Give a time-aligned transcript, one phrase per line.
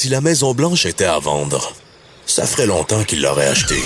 [0.00, 1.72] Si la Maison Blanche était à vendre,
[2.24, 3.82] ça ferait longtemps qu'il l'aurait achetée.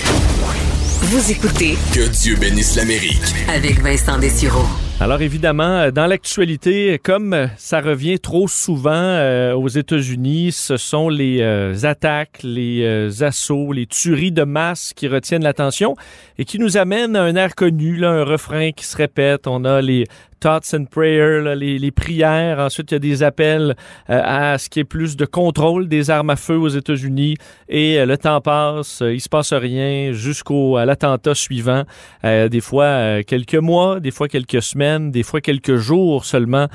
[1.01, 3.17] Vous écoutez Que Dieu bénisse l'Amérique.
[3.49, 4.61] avec Vincent Dessureau.
[4.99, 10.77] Alors évidemment, euh, dans l'actualité, comme euh, ça revient trop souvent euh, aux États-Unis, ce
[10.77, 15.95] sont les euh, attaques, les euh, assauts, les tueries de masse qui retiennent l'attention
[16.37, 19.47] et qui nous amènent à un air connu, là, un refrain qui se répète.
[19.47, 20.05] On a les
[20.43, 22.59] thoughts and prayers, les, prières.
[22.59, 23.75] Ensuite, il y a des appels
[24.09, 27.37] euh, à ce qui est plus de contrôle des armes à feu aux États-Unis.
[27.69, 31.83] Et euh, le temps passe, euh, il se passe rien jusqu'au l'attentat suivant.
[32.23, 36.67] Des fois quelques mois, des fois quelques semaines, des fois quelques jours seulement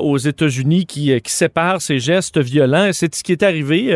[0.00, 2.90] aux États-Unis qui, séparent ces gestes violents.
[2.92, 3.92] C'est ce qui est arrivé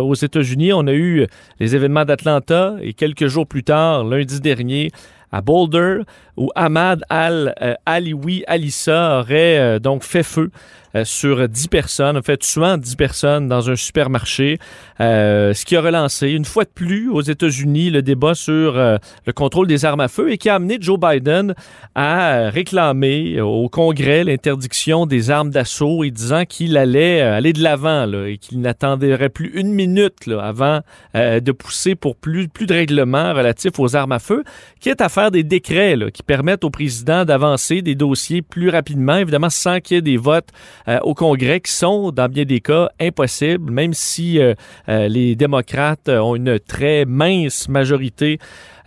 [0.00, 0.72] aux États-Unis.
[0.72, 1.26] On a eu
[1.60, 4.90] les événements d'Atlanta et quelques jours plus tard, lundi dernier,
[5.34, 6.02] à Boulder,
[6.36, 12.38] où Ahmad Al-Aliwi Alissa aurait euh, donc fait feu euh, sur 10 personnes, en fait
[12.38, 14.58] tuant 10 personnes dans un supermarché,
[15.00, 18.96] euh, ce qui a relancé une fois de plus aux États-Unis le débat sur euh,
[19.26, 21.54] le contrôle des armes à feu et qui a amené Joe Biden
[21.94, 27.62] à réclamer au Congrès l'interdiction des armes d'assaut et disant qu'il allait euh, aller de
[27.62, 30.80] l'avant et qu'il n'attendrait plus une minute là, avant
[31.16, 34.44] euh, de pousser pour plus, plus de règlements relatifs aux armes à feu,
[34.80, 38.68] qui est à faire des décrets là, qui permettent au président d'avancer des dossiers plus
[38.68, 40.50] rapidement, évidemment sans qu'il y ait des votes
[40.88, 44.54] euh, au Congrès qui sont, dans bien des cas, impossibles, même si euh,
[44.88, 48.38] euh, les démocrates ont une très mince majorité.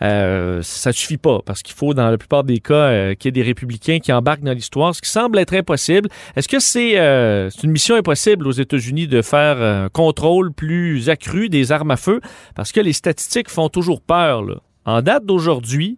[0.03, 3.29] Euh, ça suffit pas parce qu'il faut, dans la plupart des cas, euh, qu'il y
[3.29, 6.09] ait des républicains qui embarquent dans l'histoire, ce qui semble être impossible.
[6.35, 11.49] Est-ce que c'est euh, une mission impossible aux États-Unis de faire un contrôle plus accru
[11.49, 12.21] des armes à feu?
[12.53, 14.43] Parce que les statistiques font toujours peur.
[14.43, 14.55] Là.
[14.85, 15.97] En date d'aujourd'hui,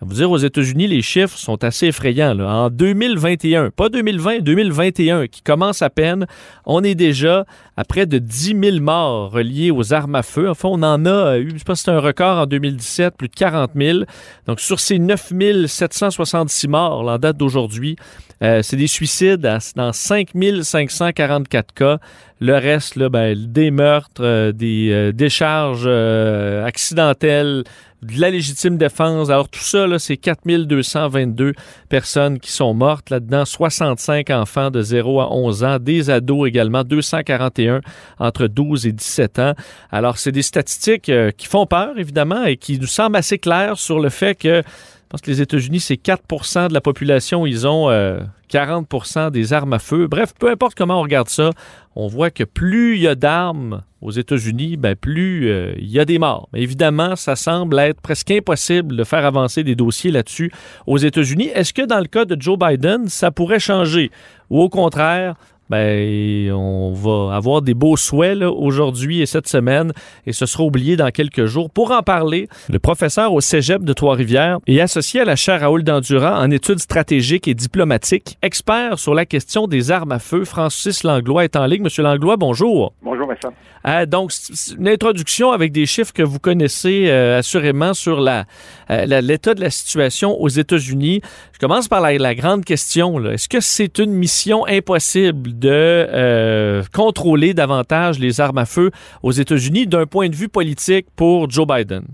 [0.00, 2.34] vous dire, aux États-Unis, les chiffres sont assez effrayants.
[2.34, 2.48] là.
[2.48, 6.26] En 2021, pas 2020, 2021, qui commence à peine,
[6.66, 7.44] on est déjà
[7.76, 10.48] à près de 10 000 morts reliés aux armes à feu.
[10.48, 13.72] Enfin, on en a eu, je pense c'est un record en 2017, plus de 40
[13.74, 13.98] 000.
[14.46, 15.32] Donc, sur ces 9
[15.66, 17.96] 766 morts là, en date d'aujourd'hui,
[18.42, 19.40] euh, c'est des suicides
[19.74, 20.30] dans 5
[20.62, 21.98] 544 cas.
[22.40, 27.64] Le reste, là, ben, des meurtres, euh, des euh, décharges euh, accidentelles,
[28.02, 29.30] de la légitime défense.
[29.30, 31.54] Alors tout ça, c'est 4222
[31.88, 36.84] personnes qui sont mortes là-dedans, 65 enfants de 0 à 11 ans, des ados également,
[36.84, 37.80] 241
[38.18, 39.54] entre 12 et 17 ans.
[39.90, 43.78] Alors c'est des statistiques euh, qui font peur, évidemment, et qui nous semblent assez claires
[43.78, 44.62] sur le fait que
[45.08, 47.46] je pense que les États-Unis, c'est 4% de la population.
[47.46, 48.20] Ils ont euh,
[48.50, 50.06] 40% des armes à feu.
[50.06, 51.48] Bref, peu importe comment on regarde ça,
[51.96, 55.98] on voit que plus il y a d'armes aux États-Unis, ben plus euh, il y
[55.98, 56.50] a des morts.
[56.52, 60.52] Mais évidemment, ça semble être presque impossible de faire avancer des dossiers là-dessus
[60.86, 61.48] aux États-Unis.
[61.54, 64.10] Est-ce que dans le cas de Joe Biden, ça pourrait changer?
[64.50, 65.36] Ou au contraire,
[65.70, 69.92] ben, on va avoir des beaux souhaits aujourd'hui et cette semaine,
[70.26, 71.70] et ce sera oublié dans quelques jours.
[71.70, 75.82] Pour en parler, le professeur au Cégep de Trois-Rivières et associé à la chaire Raoul
[75.84, 81.04] Dandurand en études stratégiques et diplomatiques, expert sur la question des armes à feu, Francis
[81.04, 81.82] Langlois est en ligne.
[81.82, 82.92] Monsieur Langlois, bonjour.
[83.02, 83.54] Bonjour, Vincent.
[83.86, 84.32] Euh, donc,
[84.78, 88.44] une introduction avec des chiffres que vous connaissez euh, assurément sur la,
[88.90, 91.20] euh, la- l'état de la situation aux États-Unis.
[91.52, 93.24] Je commence par la, la grande question.
[93.30, 98.90] Est-ce que c'est une mission impossible de euh, contrôler davantage les armes à feu
[99.22, 102.04] aux États-Unis d'un point de vue politique pour Joe Biden?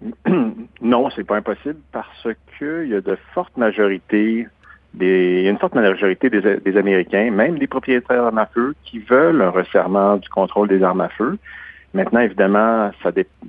[0.80, 2.26] non, c'est pas impossible parce
[2.58, 4.48] que il y a une forte majorité
[6.30, 10.82] des, Américains, même des propriétaires d'armes à feu, qui veulent un resserrement du contrôle des
[10.82, 11.38] armes à feu.
[11.92, 12.90] Maintenant, évidemment,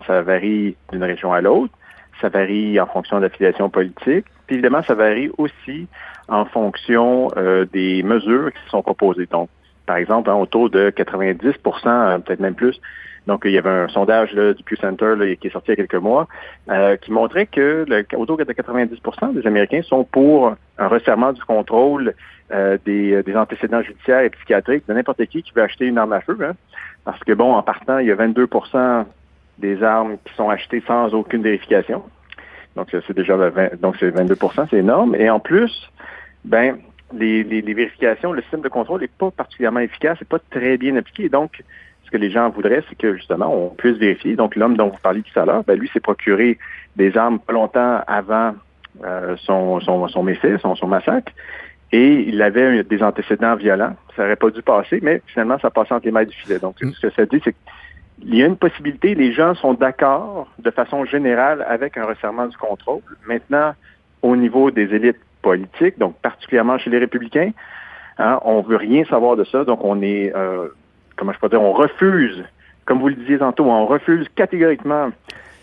[0.08, 1.74] ça varie d'une région à l'autre,
[2.20, 5.88] ça varie en fonction de l'affiliation politique, puis évidemment, ça varie aussi
[6.28, 9.28] en fonction euh, des mesures qui sont proposées.
[9.32, 9.50] Donc,
[9.86, 12.80] par exemple, hein, autour de 90% euh, peut-être même plus,
[13.28, 15.72] donc, il y avait un sondage là, du Pew Center là, qui est sorti il
[15.72, 16.28] y a quelques mois
[16.70, 21.42] euh, qui montrait que le, autour de 90% des Américains sont pour un resserrement du
[21.44, 22.16] contrôle
[22.52, 26.14] euh, des, des antécédents judiciaires et psychiatriques de n'importe qui qui veut acheter une arme
[26.14, 26.38] à feu.
[26.42, 26.54] Hein,
[27.06, 28.48] parce que, bon, en partant, il y a 22
[29.62, 32.04] des armes qui sont achetées sans aucune vérification.
[32.76, 34.36] Donc, c'est déjà 20, donc c'est 22
[34.70, 35.16] c'est énorme.
[35.16, 35.90] Et en plus,
[36.46, 36.78] ben,
[37.14, 40.78] les, les, les vérifications, le système de contrôle n'est pas particulièrement efficace, n'est pas très
[40.78, 41.30] bien appliqué.
[41.30, 41.64] Donc,
[42.06, 44.36] ce que les gens voudraient, c'est que justement, on puisse vérifier.
[44.36, 46.58] Donc, l'homme dont vous parliez tout à l'heure, ben, lui s'est procuré
[46.96, 48.54] des armes pas longtemps avant
[49.04, 50.26] euh, son, son, son
[50.62, 51.32] son, son massacre,
[51.94, 53.96] et il avait des antécédents violents.
[54.16, 56.60] Ça n'aurait pas dû passer, mais finalement, ça passait entre les mailles du filet.
[56.60, 57.56] Donc, ce que ça dit, c'est
[58.22, 62.48] qu'il y a une possibilité, les gens sont d'accord de façon générale avec un resserrement
[62.48, 63.02] du contrôle.
[63.28, 63.74] Maintenant,
[64.22, 67.52] au niveau des élites politiques, donc particulièrement chez les républicains,
[68.18, 70.34] hein, on veut rien savoir de ça, donc on est...
[70.36, 70.68] Euh,
[71.18, 72.44] comment je peux dire, on refuse,
[72.86, 75.10] comme vous le disiez tantôt, on refuse catégoriquement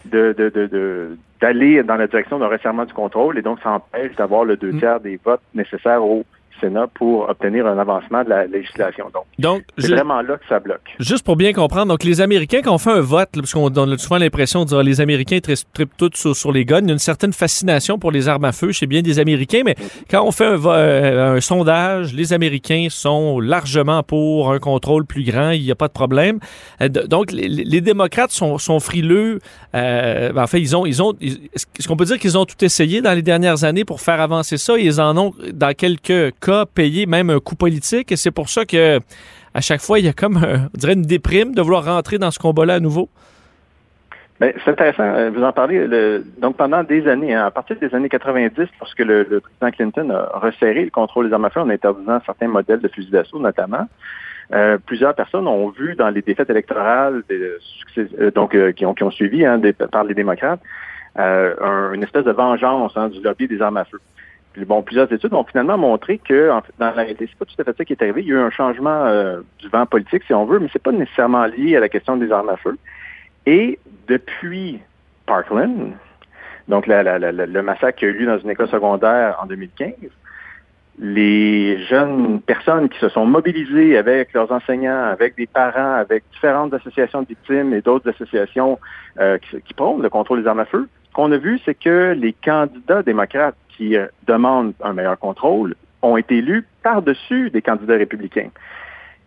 [0.05, 4.15] de, de, de, d'aller dans la direction d'un resserrement du contrôle et donc ça empêche
[4.17, 4.79] d'avoir le deux mm.
[4.79, 6.25] tiers des votes nécessaires au
[6.61, 9.07] Sénat pour obtenir un avancement de la législation.
[9.39, 10.81] Donc, c'est vraiment là que ça bloque.
[10.99, 13.99] Juste pour bien comprendre, donc les Américains, quand on fait un vote, parce qu'on a
[13.99, 16.93] souvent l'impression de dire les Américains trippent tous sur, sur, les guns, il y a
[16.93, 19.77] une certaine fascination pour les armes à feu chez bien des Américains, mais
[20.11, 25.25] quand on fait un, euh, un sondage, les Américains sont largement pour un contrôle plus
[25.25, 26.39] grand, il n'y a pas de problème.
[26.81, 29.39] Euh, donc, les, démocrates sont, sont frileux.
[29.75, 32.63] Euh, ben, en fait, ils ont, ils ont, est-ce qu'on peut dire qu'ils ont tout
[32.65, 34.79] essayé dans les dernières années pour faire avancer ça?
[34.79, 38.13] Ils en ont, dans quelques cas, payer même un coût politique.
[38.13, 38.99] Et c'est pour ça que
[39.55, 42.31] à chaque fois, il y a comme, on dirait, une déprime de vouloir rentrer dans
[42.31, 43.09] ce combat-là à nouveau.
[44.41, 45.85] Ben, c'est intéressant, euh, vous en parlez.
[46.39, 50.39] donc, pendant des années, hein, à partir des années 90, lorsque le, président Clinton a
[50.39, 53.89] resserré le contrôle des armes à feu en interdisant certains modèles de fusils d'assaut, notamment,
[54.53, 59.11] euh, plusieurs personnes ont vu dans les défaites électorales euh, donc, qui, ont, qui ont
[59.11, 60.61] suivi hein, par les démocrates
[61.17, 63.99] une espèce de vengeance hein, du lobby des armes à feu
[64.65, 67.77] bon, plusieurs études ont finalement montré que, dans la réalité, c'est pas tout à fait
[67.77, 68.23] ça qui est arrivé.
[68.23, 70.83] Il y a eu un changement euh, du vent politique, si on veut, mais c'est
[70.83, 72.77] pas nécessairement lié à la question des armes à feu.
[73.47, 74.81] Et depuis
[75.27, 75.93] Parkland,
[76.69, 79.95] donc le massacre qui a eu lieu dans une école secondaire en 2015,
[81.01, 86.75] les jeunes personnes qui se sont mobilisées avec leurs enseignants, avec des parents, avec différentes
[86.75, 88.79] associations de victimes et d'autres associations
[89.21, 91.75] euh, qui, qui prônent le contrôle des armes à feu, ce qu'on a vu, c'est
[91.75, 97.63] que les candidats démocrates qui euh, demandent un meilleur contrôle ont été élus par-dessus des
[97.63, 98.51] candidats républicains.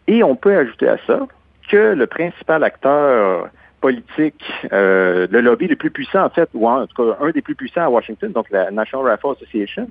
[0.08, 1.28] Et on peut ajouter à ça
[1.70, 3.50] que le principal acteur
[3.80, 7.42] politique, euh, le lobby le plus puissant en fait, ou en tout cas un des
[7.42, 9.88] plus puissants à Washington, donc la National Rifle Association,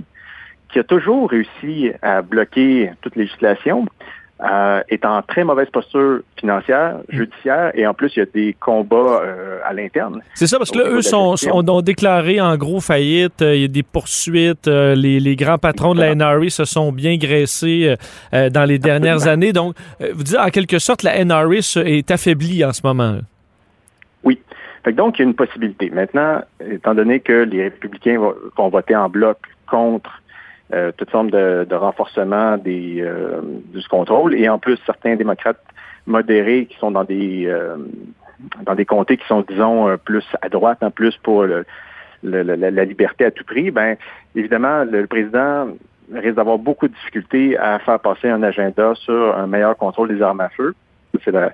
[0.71, 3.87] qui a toujours réussi à bloquer toute législation,
[4.43, 8.57] euh, est en très mauvaise posture financière, judiciaire, et en plus, il y a des
[8.59, 10.23] combats euh, à l'interne.
[10.35, 13.65] C'est ça, parce que là, eux sont, ont déclaré en gros faillite, euh, il y
[13.67, 17.95] a des poursuites, les, grands patrons de la NRA se sont bien graissés
[18.33, 19.53] dans les dernières années.
[19.53, 23.19] Donc, vous dites, en quelque sorte, la NRA est affaiblie en ce moment.
[24.25, 24.39] Oui.
[24.93, 25.91] donc, il y a une possibilité.
[25.91, 28.19] Maintenant, étant donné que les républicains
[28.57, 29.39] vont voter en bloc
[29.69, 30.21] contre
[30.73, 33.41] euh, toute forme de, renforcement des, euh,
[33.73, 34.35] du contrôle.
[34.35, 35.63] Et en plus, certains démocrates
[36.07, 37.77] modérés qui sont dans des euh,
[38.63, 41.65] dans des comtés qui sont, disons, plus à droite, en plus pour le,
[42.23, 43.97] la, liberté à tout prix, ben
[44.35, 45.69] évidemment, le, président
[46.11, 50.23] risque d'avoir beaucoup de difficultés à faire passer un agenda sur un meilleur contrôle des
[50.23, 50.75] armes à feu.
[51.23, 51.53] C'est la,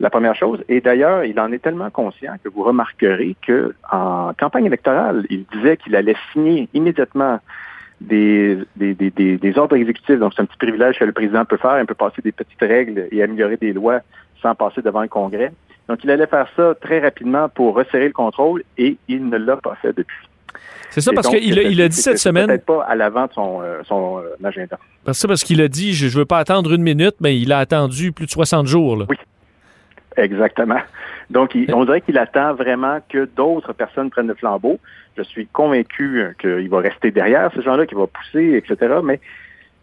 [0.00, 0.64] la première chose.
[0.68, 5.44] Et d'ailleurs, il en est tellement conscient que vous remarquerez que en campagne électorale, il
[5.52, 7.38] disait qu'il allait signer immédiatement
[8.00, 10.18] des, des, des, des, ordres exécutifs.
[10.18, 11.78] Donc, c'est un petit privilège que le président peut faire.
[11.80, 14.00] Il peut passer des petites règles et améliorer des lois
[14.42, 15.52] sans passer devant le Congrès.
[15.88, 19.56] Donc, il allait faire ça très rapidement pour resserrer le contrôle et il ne l'a
[19.56, 20.28] pas fait depuis.
[20.90, 22.46] C'est ça, parce qu'il a, il a dit cette semaine.
[22.46, 24.78] Peut-être pas à l'avant de son, euh, son euh, agenda.
[25.04, 27.58] Parce parce qu'il a dit, je ne veux pas attendre une minute, mais il a
[27.58, 28.96] attendu plus de 60 jours.
[28.96, 29.06] Là.
[29.08, 29.16] Oui,
[30.16, 30.80] exactement.
[31.30, 34.78] Donc, on dirait qu'il attend vraiment que d'autres personnes prennent le flambeau.
[35.16, 38.96] Je suis convaincu euh, qu'il va rester derrière ces gens-là, qu'il va pousser, etc.
[39.02, 39.20] Mais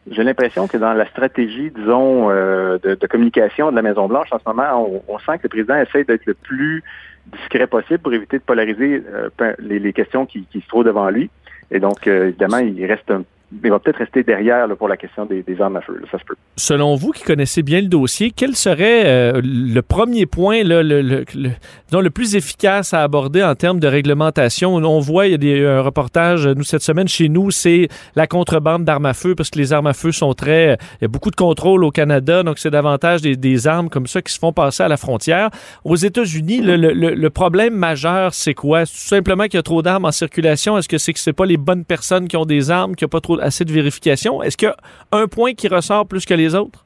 [0.10, 4.44] j'ai l'impression que dans la stratégie, disons, euh, de, communication de la Maison-Blanche en ce
[4.46, 6.84] moment, on, sent que le président essaie d'être le plus
[7.28, 11.30] discret possible pour éviter de polariser euh, les, questions qui, se trouvent devant lui.
[11.72, 13.24] Et donc, évidemment, il reste un
[13.64, 16.02] il va peut-être rester derrière pour la question des, armes à feu.
[16.12, 16.36] ça se peut.
[16.58, 21.24] Selon vous, qui connaissez bien le dossier, quel serait euh, le premier point, le, le,
[21.34, 24.76] le, plus efficace à aborder en termes de réglementation?
[24.76, 28.28] On voit, il y a des, un reportage, nous, cette semaine, chez nous, c'est la
[28.28, 30.78] contrebande d'armes à feu, parce que les armes à feu sont très...
[31.00, 34.22] Il y a beaucoup de contrôle au Canada, donc c'est davantage des, armes comme ça
[34.22, 35.50] qui se font passer à la frontière.
[35.86, 38.82] Aux États-Unis, le, problème majeur, c'est quoi?
[38.82, 40.78] Tout simplement qu'il y a trop d'armes en circulation?
[40.78, 43.10] Est-ce que c'est que c'est pas les bonnes personnes qui ont des armes, qu'il n'y
[43.10, 44.42] pas trop assez de vérification.
[44.44, 44.78] Est-ce qu'il y a
[45.12, 46.84] un point qui ressort plus que les autres?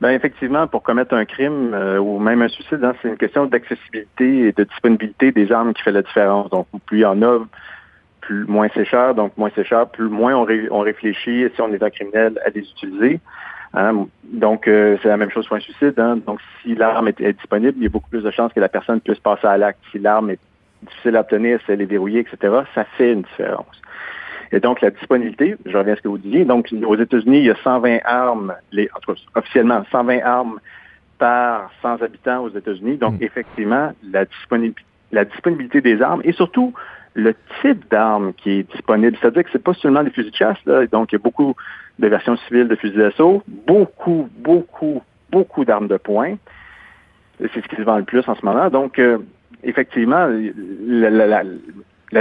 [0.00, 3.46] Ben effectivement, pour commettre un crime euh, ou même un suicide, hein, c'est une question
[3.46, 6.50] d'accessibilité et de disponibilité des armes qui fait la différence.
[6.50, 7.40] Donc, plus il y en a,
[8.20, 9.16] plus moins c'est cher.
[9.16, 12.60] Donc, moins c'est cher, plus moins on, réfléchit si on est un criminel à les
[12.60, 13.18] utiliser.
[13.74, 14.06] Hein.
[14.22, 15.98] Donc, euh, c'est la même chose pour un suicide.
[15.98, 16.20] Hein.
[16.24, 19.00] Donc, si l'arme est, disponible, il y a beaucoup plus de chances que la personne
[19.00, 19.80] puisse passer à l'acte.
[19.90, 20.38] Si l'arme est
[20.82, 23.82] difficile à obtenir, si elle est verrouillée, etc., ça fait une différence.
[24.52, 27.44] Et donc, la disponibilité, je reviens à ce que vous disiez, donc aux États-Unis, il
[27.44, 30.60] y a 120 armes, les, en tout cas, officiellement, 120 armes
[31.18, 32.96] par 100 habitants aux États-Unis.
[32.96, 33.24] Donc, hmm.
[33.24, 36.72] effectivement, la, disponibilité, la disponibilité des armes et surtout
[37.14, 39.16] le type d'armes qui est disponible.
[39.20, 41.54] C'est-à-dire que c'est pas seulement des fusils de chasse, là, donc il y a beaucoup
[41.98, 46.36] de versions civiles de fusils d'assaut, beaucoup, beaucoup, beaucoup d'armes de poing.
[47.40, 48.68] C'est ce qui se vend le plus en ce moment.
[48.70, 49.18] Donc, euh,
[49.62, 50.28] effectivement,
[50.86, 51.42] la,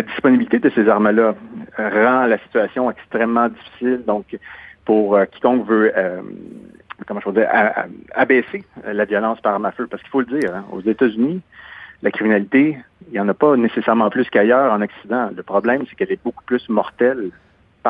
[0.02, 1.36] disponibilité de ces armes-là
[1.78, 4.04] rend la situation extrêmement difficile.
[4.06, 4.38] Donc,
[4.86, 6.22] pour euh, quiconque veut, euh,
[7.06, 7.50] comment je dire,
[8.14, 11.42] abaisser la violence par arme à feu, parce qu'il faut le dire, hein, aux États-Unis,
[12.04, 12.78] la criminalité,
[13.08, 15.30] il n'y en a pas nécessairement plus qu'ailleurs en Occident.
[15.36, 17.32] Le problème, c'est qu'elle est beaucoup plus mortelle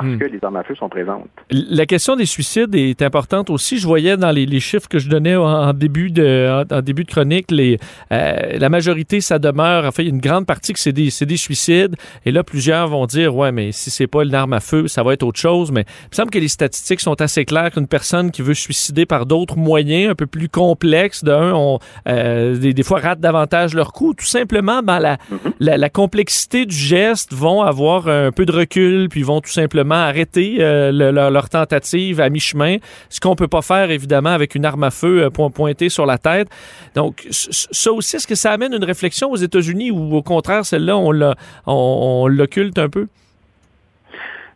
[0.01, 0.19] parce hmm.
[0.19, 1.27] que les armes à feu sont présentes.
[1.49, 3.79] La question des suicides est importante aussi.
[3.79, 7.49] Je voyais dans les, chiffres que je donnais en, début de en, début de chronique,
[7.49, 7.79] les,
[8.11, 11.95] euh, la majorité, ça demeure, en fait, une grande partie que c'est des, des, suicides.
[12.25, 15.03] Et là, plusieurs vont dire, ouais, mais si c'est pas une arme à feu, ça
[15.03, 15.71] va être autre chose.
[15.71, 19.05] Mais il me semble que les statistiques sont assez claires qu'une personne qui veut suicider
[19.05, 23.73] par d'autres moyens un peu plus complexes, d'un, on euh, des, des, fois ratent davantage
[23.73, 24.13] leur coup.
[24.13, 25.51] Tout simplement, ben, la, mm-hmm.
[25.59, 29.86] la, la complexité du geste vont avoir un peu de recul, puis vont tout simplement
[29.95, 32.77] arrêter euh, leur, tentative à mi-chemin,
[33.09, 36.17] ce qu'on peut pas faire évidemment avec une arme à feu euh, pointée sur la
[36.17, 36.47] tête.
[36.95, 40.97] Donc ça aussi, est-ce que ça amène une réflexion aux États-Unis ou au contraire, celle-là,
[41.65, 43.07] on l'occulte un peu?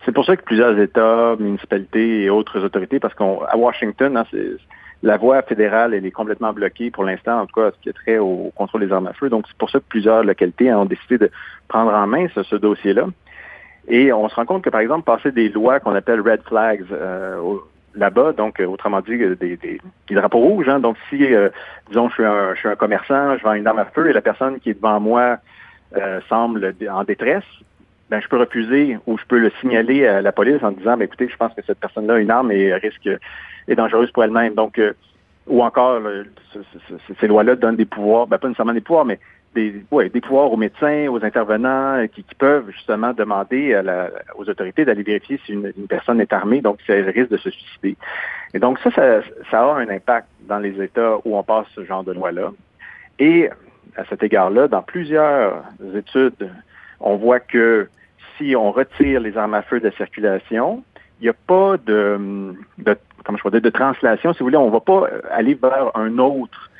[0.06, 4.26] C'est pour ça que plusieurs États, municipalités et autres autorités, parce qu'à Washington, hein,
[5.04, 7.94] la voie fédérale, elle est complètement bloquée pour l'instant, en tout cas, ce qui est
[7.94, 9.30] trait au contrôle des armes à feu.
[9.30, 11.32] Donc, c'est pour ça que plusieurs localités ont décidé de
[11.68, 13.08] prendre en main ce dossier-là.
[13.88, 16.86] Et on se rend compte que, par exemple, passer des lois qu'on appelle red flags
[16.92, 17.58] euh,
[17.96, 20.70] là-bas, donc euh, autrement dit, des, des, drapeaux rouges.
[20.70, 21.50] Hein, donc, si, euh,
[21.90, 24.14] disons, je suis, un, je suis un commerçant, je vends une arme à feu et
[24.14, 25.38] la personne qui est devant moi
[26.30, 27.44] semble en détresse,
[28.10, 31.04] ben, je peux refuser ou je peux le signaler à la police en disant, ben,
[31.04, 33.10] écoutez, je pense que cette personne-là a une arme et risque
[33.68, 34.54] est dangereuse pour elle-même.
[34.54, 34.80] Donc,
[35.48, 36.00] ou encore,
[37.20, 39.20] ces lois-là donnent des pouvoirs, ben, pas nécessairement des pouvoirs, mais
[39.54, 44.10] des, ouais, des pouvoirs aux médecins, aux intervenants euh, qui, peuvent justement demander à la,
[44.36, 47.50] aux autorités d'aller vérifier si une, personne est armée, donc si elle risque de se
[47.50, 47.98] suicider.
[48.54, 51.84] Et donc ça, ça, ça, a un impact dans les États où on passe ce
[51.84, 52.52] genre de loi-là.
[53.20, 53.50] Et
[53.98, 55.64] à cet égard-là, dans plusieurs
[55.96, 56.50] études,
[57.00, 57.90] on voit que
[58.38, 60.84] si on retire les armes à feu de circulation,
[61.20, 64.68] il n'y a pas de, de, comment je dire, de translation, si vous voulez, on
[64.68, 66.71] ne va pas aller vers un autre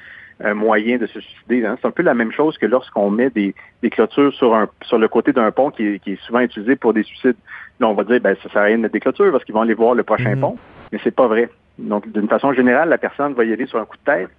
[0.44, 1.66] un moyen de se suicider.
[1.66, 1.78] Hein.
[1.82, 3.54] C'est un peu la même chose que lorsqu'on met des,
[3.90, 7.36] clôtures sur, un, sur le côté d'un pont qui est, souvent utilisé pour des suicides.
[7.80, 9.54] Là, on va dire, ben, ça sert à rien de mettre des clôtures parce qu'ils
[9.54, 10.42] vont aller voir le prochain mhm.
[10.42, 10.58] pont.
[10.92, 11.50] Mais c'est pas vrai.
[11.78, 14.30] Donc, d'une façon générale, la personne va y aller sur un coup de tête,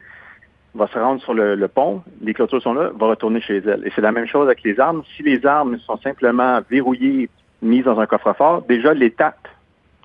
[0.75, 3.83] va se rendre sur le, pont, les clôtures sont là, va retourner chez elle.
[3.87, 5.03] Et c'est la même chose avec les armes.
[5.17, 7.29] Si les armes sont simplement verrouillées,
[7.61, 9.49] mises dans un coffre-fort, déjà l'étape,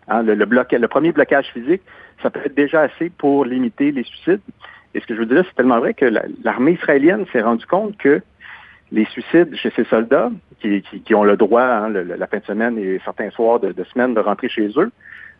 [0.07, 1.81] hein, le, le, le premier blocage physique,
[2.21, 4.41] ça peut être déjà assez pour limiter les suicides.
[4.97, 6.05] Et ce que je veux dire, c'est tellement vrai que
[6.43, 8.19] l'armée israélienne s'est rendue compte que
[8.91, 12.99] les suicides chez ces soldats, qui, ont le droit, hein, la fin de semaine et
[13.05, 14.91] certains soirs de, semaine, de rentrer chez eux,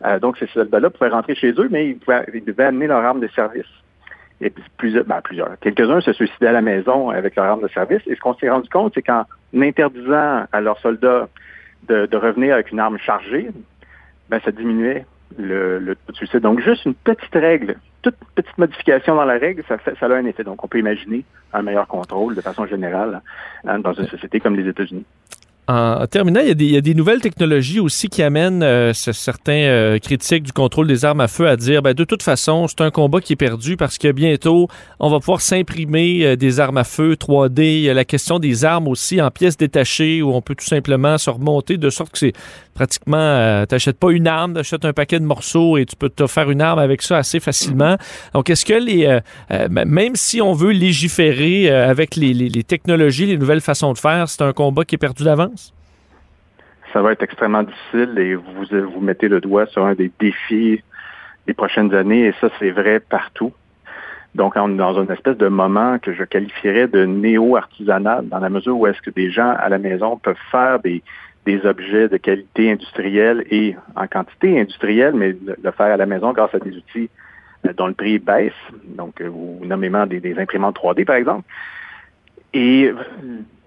[0.06, 3.28] euh, donc ces soldats-là pouvaient rentrer chez eux, mais ils, devaient amener leur arme de
[3.30, 3.66] service.
[4.42, 5.58] Et plusieurs, ben, plusieurs.
[5.60, 8.04] Quelques-uns se suicidaient à la maison avec leur arme de service.
[8.06, 11.28] Et ce qu'on s'est rendu compte, c'est qu'en interdisant à leurs soldats
[11.88, 13.50] de, revenir avec une arme chargée,
[14.30, 15.08] ben, ça diminuait
[15.40, 16.42] le, le suicide.
[16.42, 20.14] Donc, juste une petite règle toute petite modification dans la règle, ça, fait, ça a
[20.14, 20.44] un effet.
[20.44, 21.24] Donc, on peut imaginer
[21.54, 23.22] un meilleur contrôle de façon générale
[23.66, 25.06] hein, dans une société comme les États-Unis.
[25.70, 30.44] En terminant, il y, a des, nouvelles technologies aussi qui amènent euh, certains euh, critiques
[30.44, 33.20] du contrôle des armes à feu à dire ben, de toute façon, c'est un combat
[33.20, 34.70] qui est perdu parce que bientôt,
[35.02, 37.60] on va pouvoir s'imprimer euh, des armes à feu 3D.
[37.64, 40.66] Il y a la question des armes aussi en pièces détachées où on peut tout
[40.66, 42.34] simplement se remonter de sorte que c'est
[42.74, 46.10] pratiquement, tu n'achètes pas une arme, tu achètes un paquet de morceaux et tu peux
[46.10, 47.98] te faire une arme avec ça assez facilement.
[48.36, 49.20] Donc, est-ce que les,
[49.70, 54.44] même si on veut légiférer avec les, les technologies, les nouvelles façons de faire, c'est
[54.44, 55.57] un combat qui est perdu d'avance?
[56.98, 60.82] Ça va être extrêmement difficile et vous, vous mettez le doigt sur un des défis
[61.46, 63.54] des prochaines années et ça, c'est vrai partout.
[64.34, 68.50] Donc, on est dans une espèce de moment que je qualifierais de néo-artisanal, dans la
[68.50, 71.04] mesure où est-ce que des gens à la maison peuvent faire des,
[71.46, 76.32] des objets de qualité industrielle et en quantité industrielle, mais le faire à la maison
[76.32, 77.12] grâce à des outils
[77.68, 78.54] euh, dont le prix baisse,
[78.86, 81.44] donc euh, ou nommément des, imprimantes 3D, par exemple.
[82.56, 82.92] Et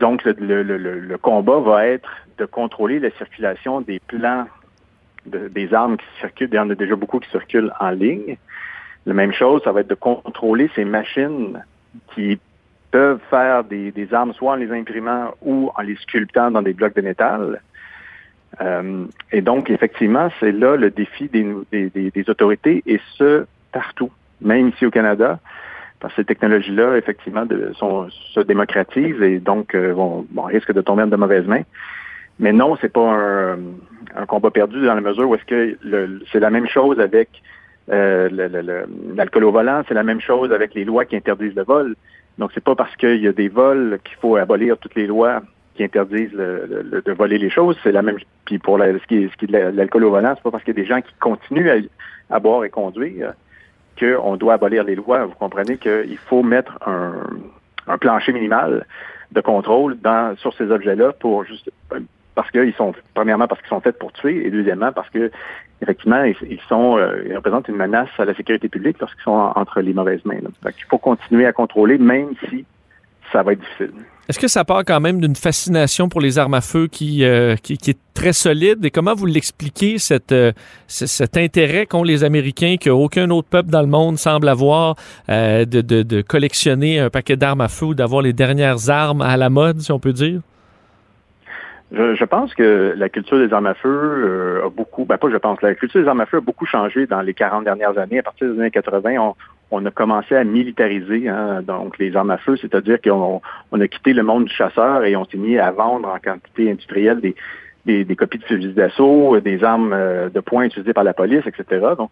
[0.00, 2.10] donc, le, combat va être
[2.40, 4.46] de contrôler la circulation des plans
[5.26, 6.48] des armes qui circulent.
[6.50, 8.36] Il y en a déjà beaucoup qui circulent en ligne.
[9.06, 11.62] La même chose, ça va être de contrôler ces machines
[12.14, 12.38] qui
[12.90, 16.72] peuvent faire des, des armes soit en les imprimant ou en les sculptant dans des
[16.72, 17.60] blocs de métal.
[18.60, 24.68] Euh, et donc, effectivement, c'est là le défi des, des, autorités, et ce, partout, même
[24.68, 25.38] ici au Canada
[26.00, 27.44] parce que ces technologies-là, effectivement,
[27.74, 31.62] sont, se démocratisent et donc euh, vont, risquent de tomber en de mauvaises mains.
[32.40, 33.54] Mais non, c'est pas
[34.16, 35.76] un, combat perdu dans la mesure où est-ce que
[36.32, 37.28] c'est la même chose avec
[37.86, 41.94] l'alcool au volant, c'est la même chose avec les lois qui interdisent le vol.
[42.38, 45.42] Donc, c'est pas parce qu'il y a des vols qu'il faut abolir toutes les lois
[45.74, 47.76] qui interdisent de voler les choses.
[47.82, 48.16] C'est la même.
[48.46, 50.82] Puis pour ce, qui est, de l'alcool au volant, c'est pas parce qu'il y a
[50.82, 51.88] des gens qui continuent
[52.30, 53.34] à, boire et conduire
[53.98, 55.26] qu'on doit abolir les lois.
[55.26, 58.86] Vous comprenez qu'il faut mettre un, plancher minimal
[59.32, 61.70] de contrôle dans, sur ces objets-là pour juste
[62.34, 65.30] parce qu'ils sont premièrement parce qu'ils sont faits pour tuer et deuxièmement parce que
[65.82, 69.80] effectivement ils, sont euh, ils représentent une menace à la sécurité publique lorsqu'ils sont entre
[69.80, 70.40] les mauvaises mains.
[70.40, 72.64] Donc, il faut continuer à contrôler même si
[73.32, 73.92] ça va être difficile.
[74.28, 77.56] Est-ce que ça part quand même d'une fascination pour les armes à feu qui, euh,
[77.56, 78.84] qui, est très solide?
[78.84, 79.96] Et comment vous l'expliquez,
[80.30, 80.52] euh,
[80.86, 84.94] cet intérêt qu'ont les Américains, qu'aucun autre peuple dans le monde semble avoir,
[85.28, 89.36] de, de, de, collectionner un paquet d'armes à feu ou d'avoir les dernières armes à
[89.36, 90.40] la mode, si on peut dire?
[91.92, 95.36] Je, pense que la culture des armes à feu euh, a beaucoup, ben pas je
[95.36, 98.20] pense, la culture des armes à feu a beaucoup changé dans les 40 dernières années.
[98.20, 99.34] À partir des années 80, on,
[99.72, 103.42] on a commencé à militariser hein, donc les armes à feu, c'est-à-dire qu'on
[103.72, 106.70] on a quitté le monde du chasseur et on s'est mis à vendre en quantité
[106.70, 107.34] industrielle des,
[107.86, 111.44] des, des copies de fusils d'assaut, des armes euh, de poing utilisées par la police,
[111.44, 111.86] etc.
[111.98, 112.10] Donc,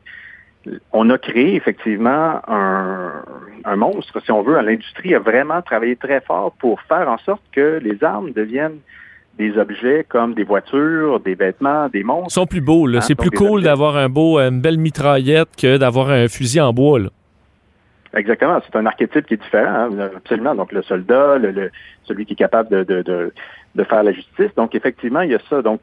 [0.92, 3.12] on a créé effectivement un,
[3.64, 4.60] un monstre, si on veut.
[4.60, 8.80] L'industrie a vraiment travaillé très fort pour faire en sorte que les armes deviennent
[9.38, 12.28] des objets comme des voitures, des vêtements, des monstres.
[12.30, 12.86] Ils sont plus beaux.
[12.86, 12.98] Là.
[12.98, 16.72] Hein, c'est plus cool d'avoir un beau, une belle mitraillette que d'avoir un fusil en
[16.72, 16.98] bois.
[16.98, 17.08] Là.
[18.14, 18.60] Exactement.
[18.66, 20.54] C'est un archétype qui est différent, hein, absolument.
[20.54, 21.70] Donc le soldat, le,
[22.04, 23.32] celui qui est capable de, de, de,
[23.74, 24.54] de, faire la justice.
[24.56, 25.62] Donc effectivement, il y a ça.
[25.62, 25.82] Donc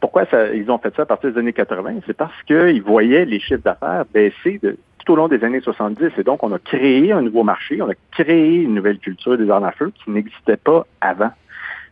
[0.00, 3.24] pourquoi ça, ils ont fait ça à partir des années 80 C'est parce qu'ils voyaient
[3.24, 6.10] les chiffres d'affaires baisser de, tout au long des années 70.
[6.18, 9.48] Et donc on a créé un nouveau marché, on a créé une nouvelle culture des
[9.50, 11.30] armes à feu qui n'existait pas avant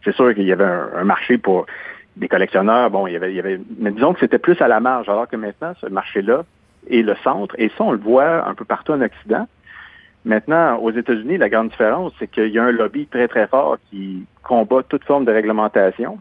[0.07, 1.67] c'est sûr qu'il y avait un, marché pour
[2.17, 2.91] des collectionneurs.
[2.91, 5.73] Bon, il y avait, mais disons que c'était plus à la marge, alors que maintenant,
[5.81, 6.45] ce marché-là
[6.89, 7.55] est le centre.
[7.59, 9.49] Et ça, on le voit un peu partout en Occident.
[10.25, 13.79] Maintenant, aux États-Unis, la grande différence, c'est qu'il y a un lobby très, très fort
[13.90, 16.19] qui combat toute forme de réglementation,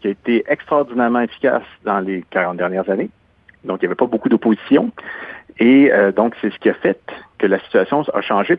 [0.00, 3.10] qui a été extraordinairement efficace dans les 40 dernières années.
[3.64, 4.90] Donc, il n'y avait pas beaucoup d'opposition.
[5.58, 7.00] Et euh, donc, c'est ce qui a fait
[7.38, 8.58] que la situation a changé.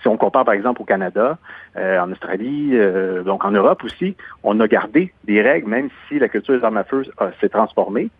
[0.00, 1.38] Si on compare par exemple au Canada,
[1.76, 6.18] euh, en Australie, euh, donc en Europe aussi, on a gardé des règles, même si
[6.18, 7.04] la culture des armes à feu
[7.40, 8.10] s'est transformée.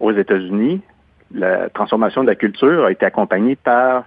[0.00, 0.80] Aux États-Unis,
[1.34, 4.04] la transformation de la culture a été accompagnée par,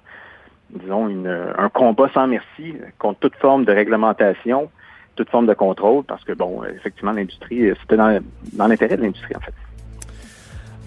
[0.70, 1.10] disons,
[1.58, 4.70] un combat sans merci contre toute forme de réglementation,
[5.16, 8.22] toute forme de contrôle, parce que, bon, effectivement, l'industrie, c'était dans
[8.68, 9.54] l'intérêt de l'industrie, en fait.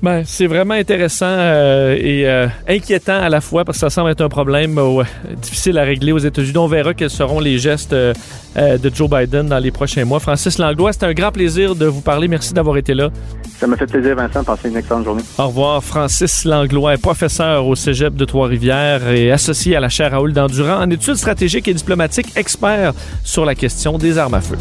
[0.00, 4.10] Ben, c'est vraiment intéressant euh, et euh, inquiétant à la fois parce que ça semble
[4.10, 5.02] être un problème euh,
[5.42, 6.56] difficile à régler aux États-Unis.
[6.56, 10.20] On verra quels seront les gestes de Joe Biden dans les prochains mois.
[10.20, 12.28] Francis Langlois, c'était un grand plaisir de vous parler.
[12.28, 13.10] Merci d'avoir été là.
[13.58, 14.44] Ça m'a fait plaisir, Vincent.
[14.44, 15.22] Passez une excellente journée.
[15.36, 15.82] Au revoir.
[15.82, 20.80] Francis Langlois est professeur au cégep de Trois-Rivières et associé à la chaire Raoul d'Endurant
[20.80, 22.92] en études stratégiques et diplomatiques, expert
[23.24, 24.56] sur la question des armes à feu.